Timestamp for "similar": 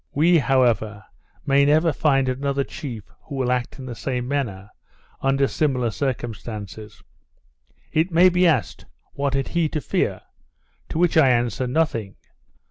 5.47-5.91